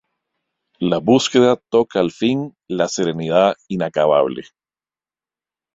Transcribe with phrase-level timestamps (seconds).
[0.91, 4.45] La búsqueda toca al fin: la serenidad inacabable.